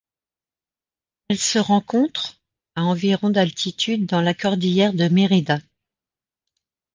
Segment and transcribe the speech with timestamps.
[1.27, 2.39] Elle se rencontre
[2.75, 5.59] à environ d'altitude dans la cordillère de Mérida.